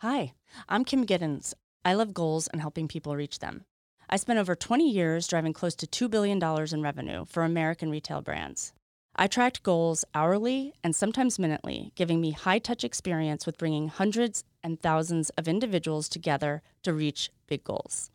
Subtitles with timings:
[0.00, 0.34] Hi,
[0.68, 1.54] I'm Kim Giddens.
[1.82, 3.64] I love goals and helping people reach them.
[4.10, 6.38] I spent over 20 years driving close to $2 billion
[6.70, 8.74] in revenue for American retail brands.
[9.16, 14.44] I tracked goals hourly and sometimes minutely, giving me high touch experience with bringing hundreds
[14.62, 18.10] and thousands of individuals together to reach big goals.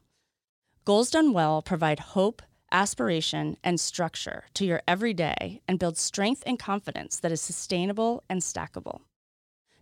[0.86, 6.59] Goals done well provide hope, aspiration, and structure to your everyday and build strength and
[6.59, 9.02] confidence that is sustainable and stackable.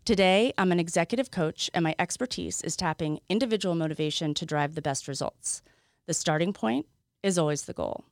[0.10, 4.82] Today, I'm an executive coach, and my expertise is tapping individual motivation to drive the
[4.82, 5.62] best results.
[6.08, 6.88] The starting point
[7.22, 8.06] is always the goal,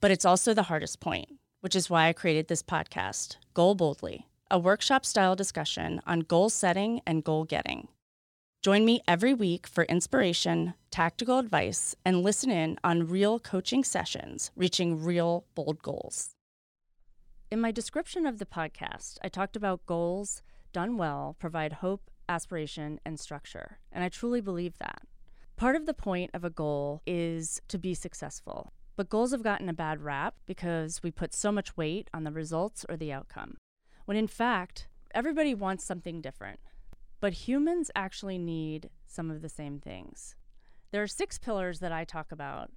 [0.00, 1.26] but it's also the hardest point,
[1.60, 6.48] which is why I created this podcast, Goal Boldly, a workshop style discussion on goal
[6.48, 7.88] setting and goal getting.
[8.62, 14.52] Join me every week for inspiration, tactical advice, and listen in on real coaching sessions
[14.54, 16.36] reaching real bold goals.
[17.50, 20.40] In my description of the podcast, I talked about goals
[20.72, 23.78] done well, provide hope, aspiration, and structure.
[23.90, 25.02] And I truly believe that.
[25.56, 28.72] Part of the point of a goal is to be successful.
[28.96, 32.32] But goals have gotten a bad rap because we put so much weight on the
[32.32, 33.56] results or the outcome.
[34.04, 36.60] When in fact, everybody wants something different.
[37.20, 40.34] But humans actually need some of the same things.
[40.90, 42.70] There are six pillars that I talk about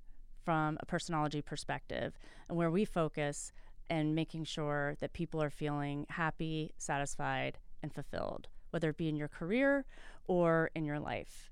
[0.43, 3.51] from a Personologie perspective and where we focus
[3.89, 9.16] and making sure that people are feeling happy, satisfied, and fulfilled, whether it be in
[9.16, 9.86] your career
[10.28, 11.52] or in your life.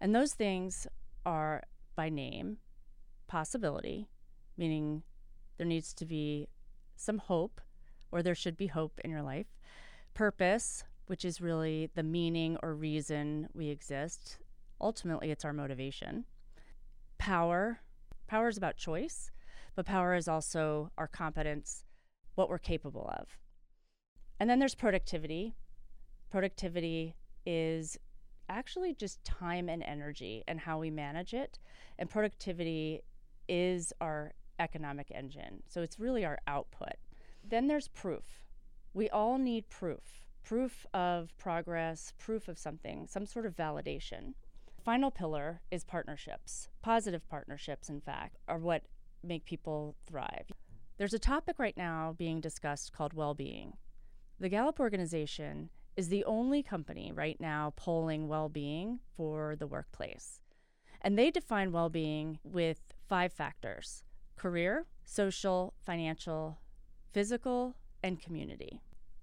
[0.00, 0.88] And those things
[1.24, 1.62] are
[1.94, 2.58] by name
[3.28, 4.08] possibility,
[4.56, 5.04] meaning
[5.56, 6.48] there needs to be
[6.96, 7.60] some hope,
[8.10, 9.46] or there should be hope in your life.
[10.14, 14.38] Purpose, which is really the meaning or reason we exist.
[14.80, 16.24] Ultimately, it's our motivation.
[17.18, 17.80] Power,
[18.26, 19.30] power is about choice,
[19.76, 21.84] but power is also our competence,
[22.34, 23.38] what we're capable of.
[24.40, 25.54] And then there's productivity,
[26.30, 27.14] Productivity
[27.46, 27.98] is
[28.48, 31.58] actually just time and energy and how we manage it.
[31.98, 33.02] And productivity
[33.48, 35.62] is our economic engine.
[35.68, 36.94] So it's really our output.
[37.48, 38.42] Then there's proof.
[38.94, 44.32] We all need proof proof of progress, proof of something, some sort of validation.
[44.82, 46.68] Final pillar is partnerships.
[46.80, 48.84] Positive partnerships, in fact, are what
[49.22, 50.50] make people thrive.
[50.96, 53.74] There's a topic right now being discussed called well being.
[54.40, 60.40] The Gallup organization is the only company right now polling well being for the workplace.
[61.02, 64.04] And they define well being with five factors
[64.36, 66.60] career, social, financial,
[67.12, 68.80] physical, and community.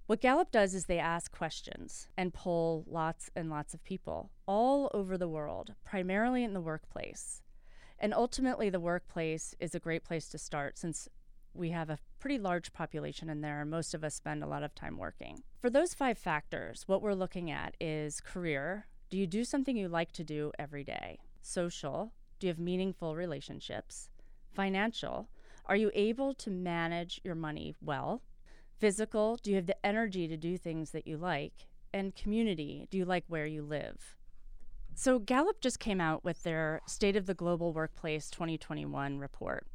[0.08, 4.92] What Gallup does is they ask questions and poll lots and lots of people all
[4.94, 7.42] over the world, primarily in the workplace.
[7.98, 11.08] And ultimately, the workplace is a great place to start since
[11.56, 14.64] we have a pretty large population in there, and most of us spend a lot
[14.64, 15.44] of time working.
[15.60, 18.88] For those five factors, what we're looking at is career.
[19.10, 21.20] Do you do something you like to do every day?
[21.42, 22.12] Social.
[22.40, 24.10] Do you have meaningful relationships?
[24.54, 25.30] Financial.
[25.66, 28.22] Are you able to manage your money well?
[28.78, 29.38] Physical.
[29.42, 31.68] Do you have the energy to do things that you like?
[31.94, 32.88] And community.
[32.92, 34.16] Do you like where you live?
[34.98, 39.68] So, Gallup just came out with their State of the Global Workplace 2021 report.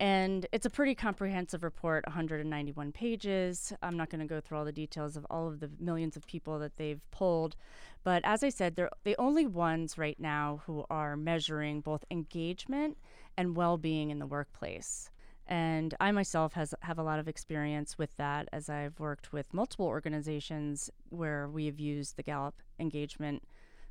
[0.00, 3.70] And it's a pretty comprehensive report, 191 pages.
[3.82, 6.26] I'm not going to go through all the details of all of the millions of
[6.26, 7.54] people that they've polled.
[8.02, 12.96] But as I said, they're the only ones right now who are measuring both engagement
[13.36, 15.10] and well being in the workplace.
[15.46, 19.52] And I myself has have a lot of experience with that as I've worked with
[19.52, 23.42] multiple organizations where we have used the Gallup engagement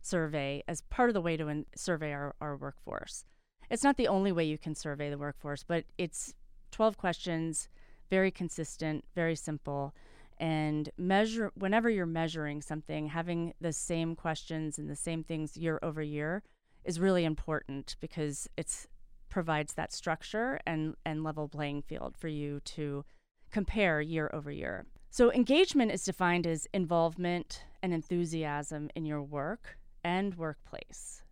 [0.01, 3.25] survey as part of the way to in- survey our, our workforce
[3.69, 6.33] it's not the only way you can survey the workforce, but it's
[6.71, 7.69] 12 questions,
[8.09, 9.93] very consistent, very simple.
[10.37, 15.79] And measure whenever you're measuring something, having the same questions and the same things year
[15.83, 16.43] over year
[16.85, 18.87] is really important because it's
[19.29, 23.05] provides that structure and, and level playing field for you to
[23.51, 24.85] compare year over year.
[25.11, 31.23] So, engagement is defined as involvement and enthusiasm in your work and workplace.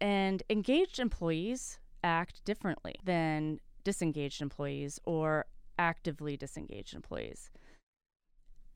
[0.00, 5.46] And engaged employees act differently than disengaged employees or
[5.78, 7.50] actively disengaged employees.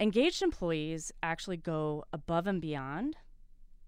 [0.00, 3.16] Engaged employees actually go above and beyond,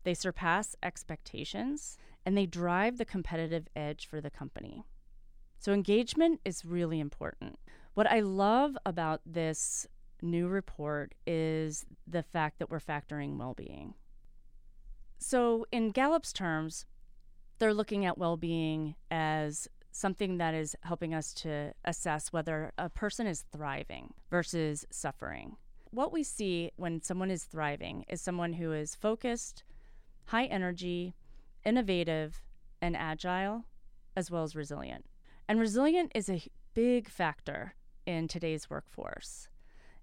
[0.04, 4.84] they surpass expectations, and they drive the competitive edge for the company.
[5.58, 7.58] So, engagement is really important.
[7.94, 9.86] What I love about this
[10.22, 13.94] new report is the fact that we're factoring well being.
[15.18, 16.86] So, in Gallup's terms,
[17.60, 22.88] they're looking at well being as something that is helping us to assess whether a
[22.88, 25.56] person is thriving versus suffering.
[25.90, 29.62] What we see when someone is thriving is someone who is focused,
[30.26, 31.14] high energy,
[31.64, 32.40] innovative,
[32.80, 33.64] and agile,
[34.16, 35.04] as well as resilient.
[35.48, 36.42] And resilient is a
[36.72, 37.74] big factor
[38.06, 39.48] in today's workforce,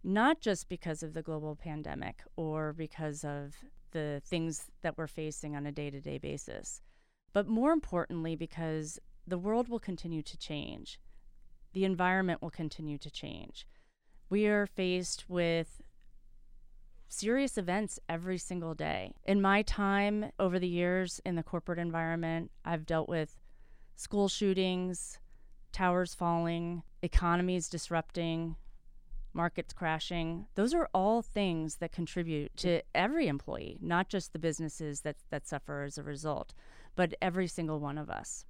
[0.03, 3.55] not just because of the global pandemic or because of
[3.91, 6.81] the things that we're facing on a day to day basis,
[7.37, 8.97] but more importantly, because
[9.27, 10.99] the world will continue to change.
[11.73, 13.67] The environment will continue to change.
[14.27, 15.83] We are faced with
[17.07, 19.13] serious events every single day.
[19.23, 23.37] In my time over the years in the corporate environment, I've dealt with
[23.95, 25.19] school shootings,
[25.71, 28.55] towers falling, economies disrupting,
[29.37, 30.47] markets crashing.
[30.55, 35.47] Those are all things that contribute to every employee, not just the businesses that, that
[35.47, 36.53] suffer as a result,
[36.95, 38.43] but every single one of us.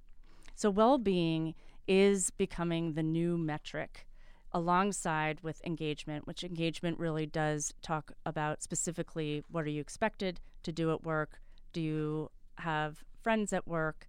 [0.56, 1.54] So, well being
[1.86, 4.06] is becoming the new metric
[4.52, 10.72] alongside with engagement, which engagement really does talk about specifically what are you expected to
[10.72, 11.40] do at work?
[11.72, 14.08] Do you have friends at work?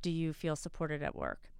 [0.00, 1.50] Do you feel supported at work?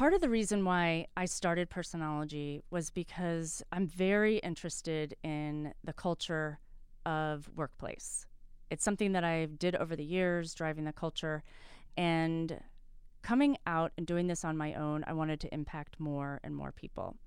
[0.00, 5.92] Part of the reason why I started Personologie was because I'm very interested in the
[5.92, 6.58] culture
[7.04, 8.24] of workplace.
[8.70, 11.42] It's something that I did over the years, driving the culture.
[11.98, 12.62] And
[13.20, 16.72] coming out and doing this on my own, I wanted to impact more and more
[16.72, 17.18] people.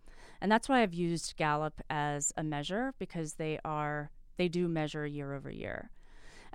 [0.42, 5.06] And that's why I've used Gallup as a measure because they are they do measure
[5.06, 5.92] year over year.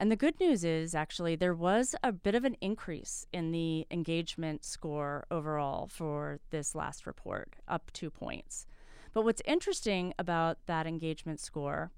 [0.00, 3.84] And the good news is actually there was a bit of an increase in the
[3.90, 8.64] engagement score overall for this last report, up 2 points.
[9.12, 11.90] But what's interesting about that engagement score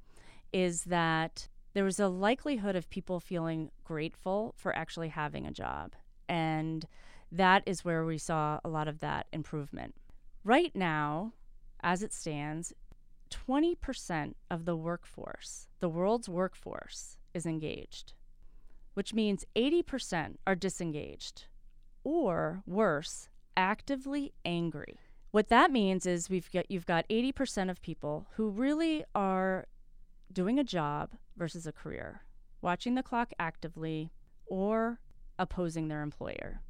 [0.51, 5.93] is that there was a likelihood of people feeling grateful for actually having a job.
[6.27, 6.87] And
[7.31, 9.95] that is where we saw a lot of that improvement.
[10.43, 11.35] Right now,
[11.83, 12.73] as it stands,
[13.31, 18.13] 20% of the workforce, the world's workforce, is engaged,
[18.95, 21.47] which means 80% are disengaged,
[22.05, 24.99] or worse, actively angry.
[25.31, 29.67] What that means is we've got you've got 80% of people who really are
[30.33, 32.23] doing a job versus a career,
[32.61, 34.11] watching the clock actively
[34.47, 34.99] or
[35.39, 36.63] opposing their employer.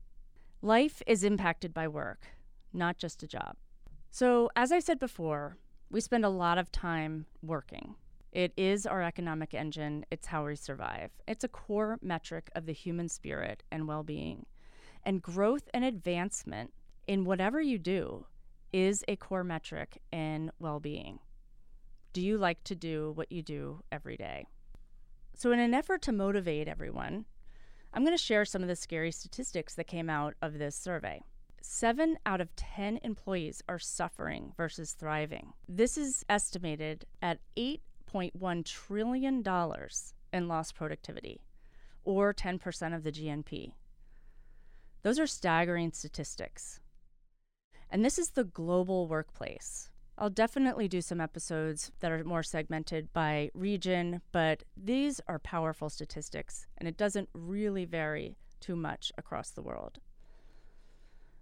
[0.62, 2.26] Life is impacted by work,
[2.72, 3.56] not just a job.
[4.10, 5.56] So, as I said before,
[5.90, 7.94] we spend a lot of time working.
[8.32, 11.10] It is our economic engine, it's how we survive.
[11.26, 14.46] It's a core metric of the human spirit and well being.
[15.04, 16.72] And growth and advancement
[17.06, 18.26] in whatever you do
[18.72, 21.18] is a core metric in well being.
[22.12, 24.46] Do you like to do what you do every day?
[25.34, 27.24] So, in an effort to motivate everyone,
[27.92, 31.22] I'm going to share some of the scary statistics that came out of this survey.
[31.62, 35.52] Seven out of 10 employees are suffering versus thriving.
[35.68, 37.38] This is estimated at
[38.12, 39.44] $8.1 trillion
[40.32, 41.40] in lost productivity,
[42.04, 43.72] or 10% of the GNP.
[45.02, 46.80] Those are staggering statistics.
[47.90, 49.90] And this is the global workplace.
[50.18, 55.88] I'll definitely do some episodes that are more segmented by region, but these are powerful
[55.88, 59.98] statistics, and it doesn't really vary too much across the world.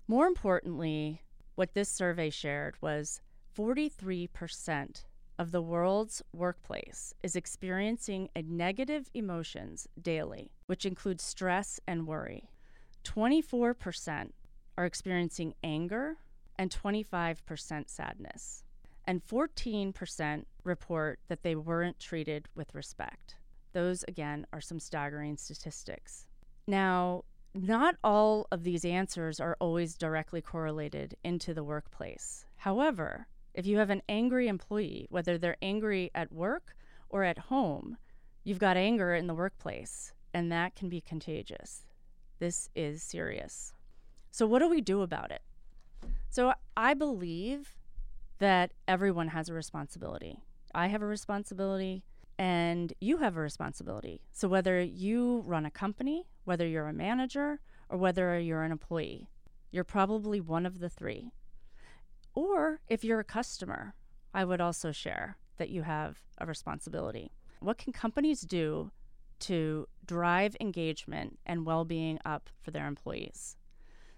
[0.06, 1.22] More importantly,
[1.56, 3.20] what this survey shared was
[3.56, 5.04] 43%
[5.38, 12.50] of the world's workplace is experiencing negative emotions daily, which includes stress and worry.
[13.04, 14.32] 24%
[14.76, 16.16] are experiencing anger
[16.58, 18.64] and 25% sadness
[19.06, 23.36] and 14% report that they weren't treated with respect.
[23.72, 26.26] Those, again, are some staggering statistics.
[26.66, 32.44] Now, not all of these answers are always directly correlated into the workplace.
[32.56, 36.76] However, if you have an angry employee, whether they're angry at work
[37.08, 37.96] or at home,
[38.44, 41.86] you've got anger in the workplace, and that can be contagious.
[42.38, 43.72] This is serious.
[44.30, 45.42] So, what do we do about it?
[46.30, 47.76] So, I believe
[48.38, 50.44] that everyone has a responsibility.
[50.74, 52.04] I have a responsibility
[52.38, 54.22] and you have a responsibility.
[54.32, 59.28] So whether you run a company, whether you're a manager, or whether you're an employee,
[59.70, 61.32] you're probably one of the three.
[62.34, 63.94] Or if you're a customer,
[64.34, 67.32] I would also share that you have a responsibility.
[67.60, 68.90] What can companies do
[69.40, 73.56] to drive engagement and well being up for their employees?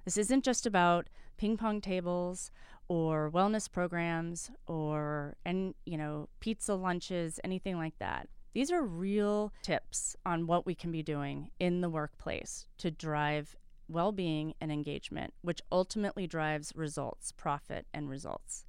[0.04, 2.50] This isn't just about ping pong tables
[2.88, 9.52] or wellness programs or and you know pizza lunches anything like that these are real
[9.62, 13.56] tips on what we can be doing in the workplace to drive
[13.90, 18.64] well-being and engagement which ultimately drives results profit and results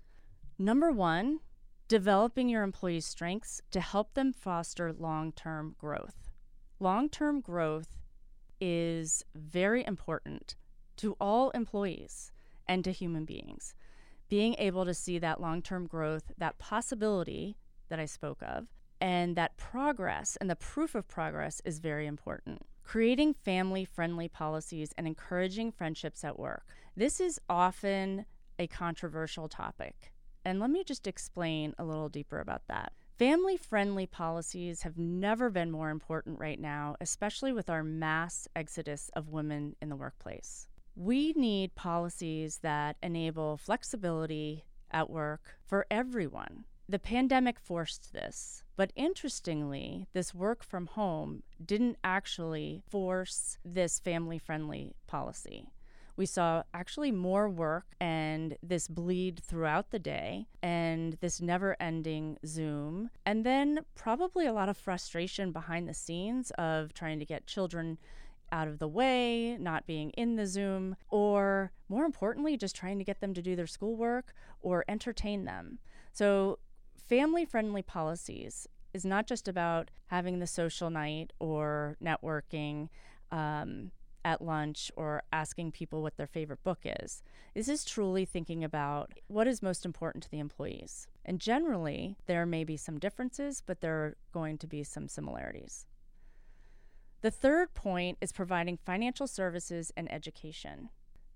[0.58, 1.40] number 1
[1.88, 6.32] developing your employees strengths to help them foster long-term growth
[6.80, 7.98] long term growth
[8.60, 10.56] is very important
[10.98, 12.32] to all employees
[12.68, 13.74] and to human beings.
[14.30, 17.58] Being able to see that long term growth, that possibility
[17.90, 18.68] that I spoke of,
[19.02, 22.62] and that progress and the proof of progress is very important.
[22.92, 26.76] Creating family friendly policies and encouraging friendships at work.
[26.94, 28.26] This is often
[28.60, 30.12] a controversial topic.
[30.44, 32.92] And let me just explain a little deeper about that.
[33.18, 39.10] Family friendly policies have never been more important right now, especially with our mass exodus
[39.16, 40.68] of women in the workplace.
[40.94, 46.66] We need policies that enable flexibility at work for everyone.
[46.92, 54.38] The pandemic forced this, but interestingly, this work from home didn't actually force this family
[54.38, 55.70] friendly policy
[56.22, 62.38] we saw actually more work and this bleed throughout the day and this never ending
[62.46, 63.10] Zoom.
[63.26, 67.98] And then probably a lot of frustration behind the scenes of trying to get children
[68.52, 73.04] out of the way, not being in the Zoom, or more importantly, just trying to
[73.04, 75.80] get them to do their schoolwork or entertain them.
[76.12, 76.60] So,
[77.12, 82.88] family friendly policies is not just about having the social night or networking.
[83.32, 83.92] Um,
[84.24, 87.24] at lunch or asking people what their favorite book is.
[87.56, 91.08] This is truly thinking about what is most important to the employees.
[91.26, 95.88] And generally, there may be some differences, but there are going to be some similarities.
[97.22, 100.90] The third point is providing financial services and education.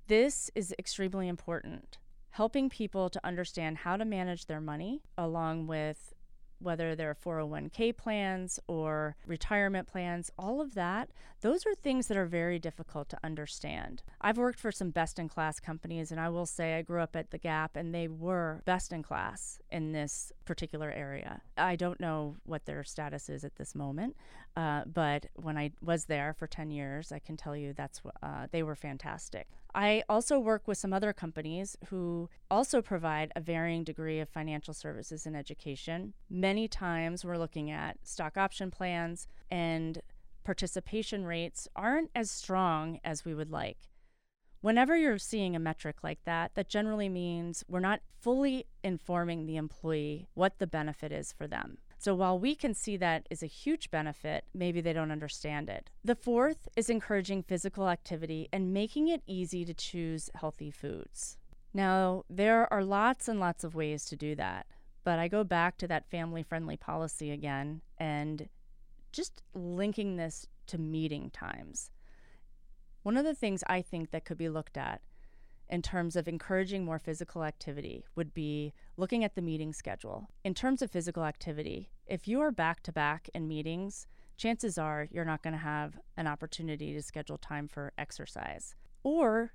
[0.05, 1.98] This is extremely important,
[2.35, 6.13] helping people to understand how to manage their money, along with
[6.59, 12.25] whether they're 401k plans or retirement plans, all of that, those are things that are
[12.25, 14.03] very difficult to understand.
[14.19, 17.15] I've worked for some best in class companies, and I will say I grew up
[17.15, 21.41] at the Gap, and they were best in class in this particular area.
[21.57, 24.17] I don't know what their status is at this moment,
[24.57, 28.47] uh, but when I was there for 10 years, I can tell you that's uh,
[28.51, 29.47] they were fantastic.
[29.75, 34.74] I also work with some other companies who also provide a varying degree of financial
[34.74, 36.13] services and education.
[36.29, 40.01] Many times we're looking at stock option plans, and
[40.46, 43.89] participation rates aren't as strong as we would like.
[44.62, 49.58] Whenever you're seeing a metric like that, that generally means we're not fully informing the
[49.58, 51.77] employee what the benefit is for them.
[52.05, 55.89] So while we can see that is a huge benefit, maybe they don't understand it.
[56.03, 61.39] The fourth is encouraging physical activity and making it easy to choose healthy foods.
[61.74, 64.67] Now, there are lots and lots of ways to do that,
[65.03, 68.50] but I go back to that family friendly policy again and
[69.12, 71.89] just linking this to meeting times.
[73.01, 75.01] One of the things I think that could be looked at
[75.69, 80.29] in terms of encouraging more physical activity would be looking at the meeting schedule.
[80.43, 84.07] In terms of physical activity, if you are back to back in meetings,
[84.38, 89.53] chances are you're not going to have an opportunity to schedule time for exercise or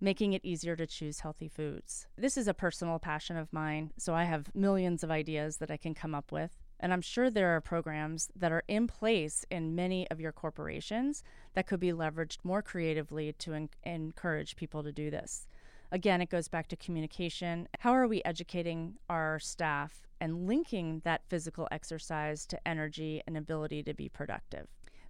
[0.00, 2.06] making it easier to choose healthy foods.
[2.18, 5.76] This is a personal passion of mine, so I have millions of ideas that I
[5.78, 6.50] can come up with.
[6.78, 11.22] And I'm sure there are programs that are in place in many of your corporations
[11.54, 15.48] that could be leveraged more creatively to en- encourage people to do this.
[15.90, 17.68] Again, it goes back to communication.
[17.80, 23.82] How are we educating our staff and linking that physical exercise to energy and ability
[23.84, 24.66] to be productive?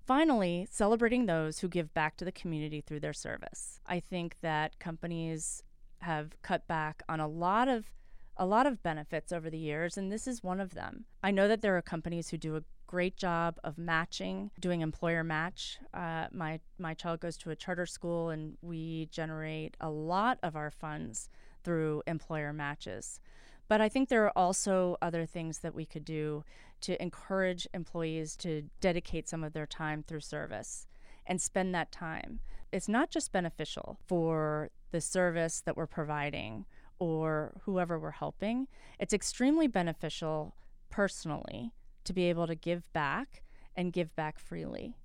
[0.06, 3.80] Finally, celebrating those who give back to the community through their service.
[3.86, 5.62] I think that companies
[6.02, 7.90] have cut back on a lot of
[8.36, 11.04] a lot of benefits over the years, and this is one of them.
[11.22, 15.24] I know that there are companies who do a great job of matching, doing employer
[15.24, 15.78] match.
[15.92, 20.56] Uh, my my child goes to a charter school, and we generate a lot of
[20.56, 21.28] our funds
[21.64, 23.20] through employer matches.
[23.68, 26.44] But I think there are also other things that we could do
[26.82, 30.86] to encourage employees to dedicate some of their time through service
[31.26, 32.38] and spend that time.
[32.70, 36.66] It's not just beneficial for the service that we're providing
[36.98, 40.54] or whoever we're helping, it's extremely beneficial
[40.90, 41.72] personally
[42.04, 43.42] to be able to give back
[43.74, 44.96] and give back freely.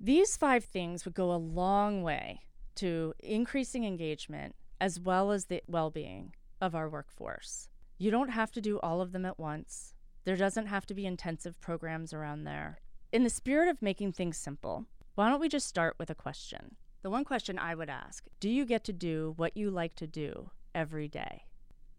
[0.00, 2.40] These five things would go a long way
[2.76, 7.68] to increasing engagement as well as the well being of our workforce.
[7.98, 9.94] You don't have to do all of them at once.
[10.24, 12.80] There doesn't have to be intensive programs around there.
[13.12, 16.76] In the spirit of making things simple, why don't we just start with a question?
[17.02, 20.06] The one question I would ask Do you get to do what you like to
[20.06, 21.44] do every day?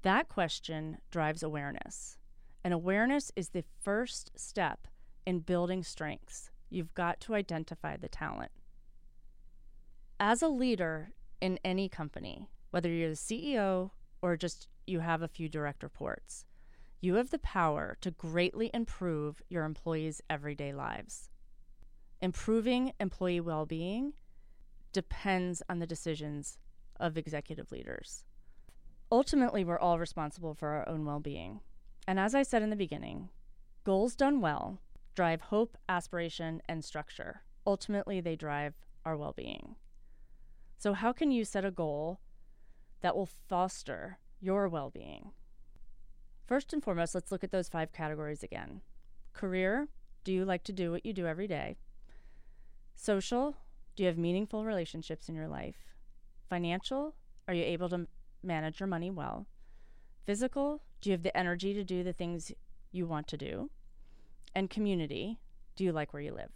[0.01, 2.17] That question drives awareness.
[2.63, 4.88] And awareness is the first step
[5.25, 6.51] in building strengths.
[6.70, 8.51] You've got to identify the talent.
[10.20, 13.91] As a leader in any company, whether you're the CEO
[14.22, 16.46] or just you have a few direct reports,
[17.01, 21.29] you have the power to greatly improve your employees' everyday lives.
[22.22, 24.13] improving employee well being
[24.91, 26.58] depends on the decisions
[27.00, 28.25] of executive leaders.
[29.12, 31.62] Ultimately, we're all responsible for our own well being.
[32.08, 33.30] And as I said in the beginning,
[33.84, 34.80] goals done well
[35.16, 37.42] drive hope, aspiration, and structure.
[37.66, 38.74] Ultimately, they drive
[39.06, 39.76] our well being.
[40.78, 42.20] So, how can you set a goal
[43.02, 45.32] that will foster your well being?
[46.46, 48.82] First and foremost, let's look at those five categories again.
[49.34, 49.88] Career,
[50.24, 51.78] do you like to do what you do every day?
[52.96, 53.56] Social,
[53.96, 55.96] do you have meaningful relationships in your life?
[56.50, 57.16] Financial,
[57.48, 58.08] are you able to
[58.46, 59.48] manage your money well?
[60.25, 62.52] Physical, do you have the energy to do the things
[62.92, 63.70] you want to do?
[64.54, 65.40] And community,
[65.75, 66.52] do you like where you live?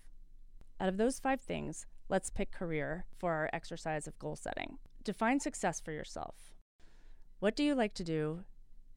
[0.80, 4.78] Out of those five things, let's pick career for our exercise of goal setting.
[5.04, 6.54] Define success for yourself.
[7.40, 8.44] What do you like to do?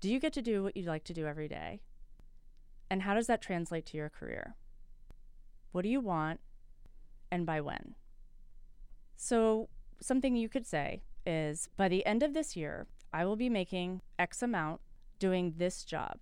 [0.01, 1.83] Do you get to do what you like to do every day?
[2.91, 4.55] And how does that translate to your career?
[5.73, 6.41] What do you want
[7.31, 7.95] and by when?
[9.17, 9.69] So,
[10.01, 14.03] something you could say is by the end of this year, I will be making
[14.19, 14.81] X amount
[15.19, 16.19] doing this job.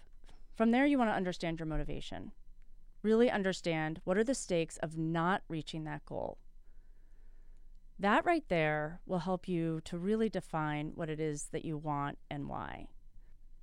[0.55, 2.33] From there, you want to understand your motivation.
[3.03, 6.39] Really understand what are the stakes of not reaching that goal.
[7.99, 12.19] That right there will help you to really define what it is that you want
[12.31, 12.89] and why.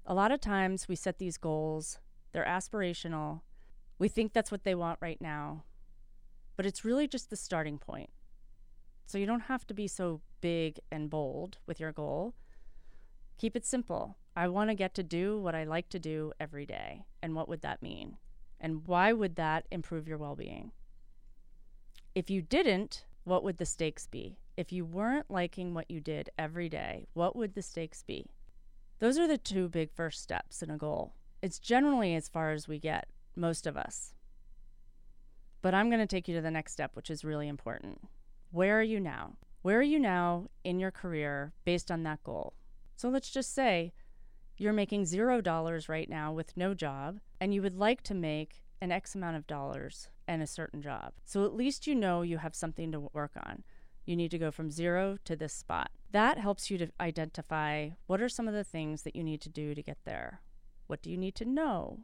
[0.05, 1.99] A lot of times we set these goals,
[2.31, 3.41] they're aspirational.
[3.99, 5.63] We think that's what they want right now,
[6.55, 8.09] but it's really just the starting point.
[9.07, 12.33] So you don't have to be so big and bold with your goal.
[13.37, 14.17] Keep it simple.
[14.35, 17.05] I want to get to do what I like to do every day.
[17.21, 18.17] And what would that mean?
[18.59, 20.71] And why would that improve your well being?
[22.15, 24.39] If you didn't, what would the stakes be?
[24.55, 28.31] If you weren't liking what you did every day, what would the stakes be?
[28.99, 31.13] Those are the two big first steps in a goal.
[31.43, 34.15] It's generally as far as we get, most of us.
[35.61, 37.99] But I'm going to take you to the next step, which is really important.
[38.51, 39.33] Where are you now?
[39.61, 42.53] Where are you now in your career based on that goal?
[42.95, 43.93] So let's just say
[44.57, 48.63] you're making zero dollars right now with no job, and you would like to make
[48.81, 51.13] an X amount of dollars and a certain job.
[51.23, 53.63] So at least you know you have something to work on.
[54.05, 55.91] You need to go from zero to this spot.
[56.11, 59.49] That helps you to identify what are some of the things that you need to
[59.49, 60.41] do to get there.
[60.87, 61.99] What do you need to know?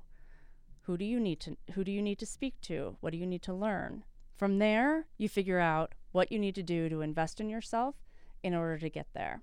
[0.82, 2.98] Who do you need to who do you need to speak to?
[3.00, 4.04] What do you need to learn?
[4.36, 7.96] From there, you figure out what you need to do to invest in yourself
[8.42, 9.42] in order to get there.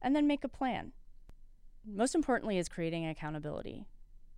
[0.00, 0.92] And then make a plan.
[1.86, 3.86] Most importantly is creating accountability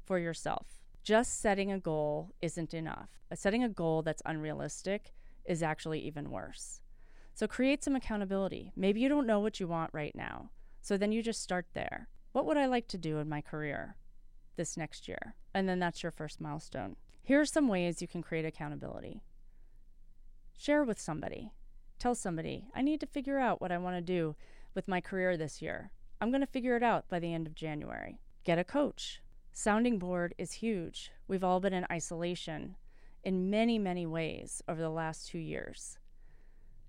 [0.05, 0.67] for yourself.
[1.05, 3.11] Just setting a goal isn't enough.
[3.31, 5.13] Uh, setting a goal that's unrealistic
[5.45, 6.81] is actually even worse.
[7.35, 8.73] So create some accountability.
[8.75, 10.51] Maybe you don't know what you want right now.
[10.81, 12.09] So then you just start there.
[12.33, 13.97] What would I like to do in my career
[14.57, 15.35] this next year?
[15.55, 16.97] And then that's your first milestone.
[17.23, 19.23] Here are some ways you can create accountability.
[20.57, 21.53] Share with somebody.
[21.99, 24.37] Tell somebody, I need to figure out what I want to do
[24.75, 25.91] with my career this year.
[26.21, 28.21] I'm going to figure it out by the end of January.
[28.45, 29.23] Get a coach.
[29.53, 31.11] Sounding board is huge.
[31.27, 32.77] We've all been in isolation
[33.25, 35.99] in many, many ways over the last two years.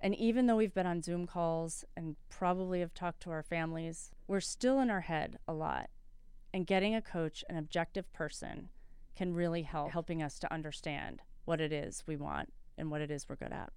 [0.01, 4.11] And even though we've been on Zoom calls and probably have talked to our families,
[4.27, 5.89] we're still in our head a lot.
[6.53, 8.69] And getting a coach, an objective person,
[9.15, 13.09] can really help helping us to understand what it is we want and what it
[13.09, 13.71] is we're good at.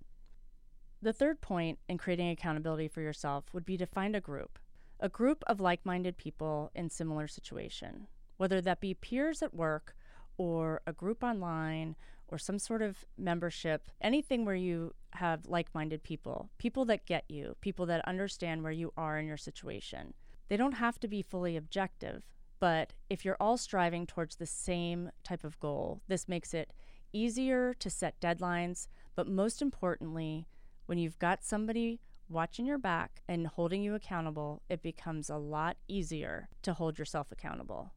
[1.03, 4.59] The third point in creating accountability for yourself would be to find a group,
[4.99, 9.95] a group of like minded people in similar situation, whether that be peers at work
[10.37, 11.97] or a group online
[12.29, 17.25] or some sort of membership, anything where you have like minded people, people that get
[17.29, 20.13] you, people that understand where you are in your situation.
[20.49, 22.25] They don't have to be fully objective,
[22.59, 26.75] but if you're all striving towards the same type of goal, this makes it
[27.11, 28.87] easier to set deadlines,
[29.17, 30.47] but most importantly,
[30.91, 35.77] when you've got somebody watching your back and holding you accountable, it becomes a lot
[35.87, 37.93] easier to hold yourself accountable.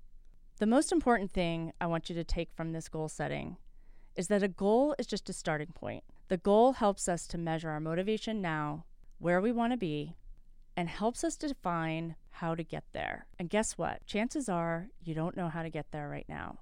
[0.60, 3.58] The most important thing I want you to take from this goal setting
[4.16, 6.04] is that a goal is just a starting point.
[6.28, 8.86] The goal helps us to measure our motivation now,
[9.18, 10.16] where we want to be,
[10.78, 13.26] and helps us define how to get there.
[13.40, 14.06] And guess what?
[14.06, 16.60] Chances are you don't know how to get there right now.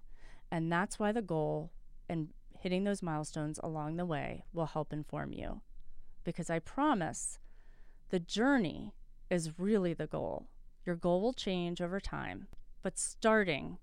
[0.49, 1.73] And that's why the goal
[2.07, 5.59] and hitting those milestones along the way will help inform you.
[6.23, 7.39] Because I promise
[8.09, 8.93] the journey
[9.29, 10.47] is really the goal.
[10.85, 12.47] Your goal will change over time,
[12.81, 13.77] but starting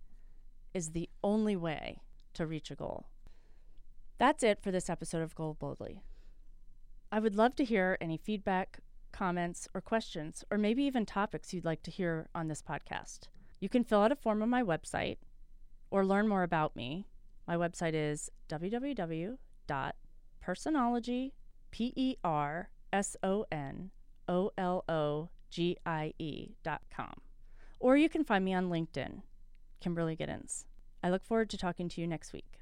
[0.74, 2.02] is the only way
[2.34, 3.06] to reach a goal.
[4.18, 6.02] That's it for this episode of Goal Boldly.
[7.10, 8.80] I would love to hear any feedback,
[9.12, 13.28] comments, or questions, or maybe even topics you'd like to hear on this podcast.
[13.60, 15.18] You can fill out a form on my website
[15.90, 17.06] or learn more about me
[17.48, 21.32] my website is www.personologie.com.
[21.78, 23.92] P E R S O N
[24.26, 27.12] O L O G I E dot com.
[27.78, 29.22] Or you can find me on LinkedIn,
[29.78, 30.64] Kimberly Giddens.
[31.04, 32.58] I look forward to talking to you next week.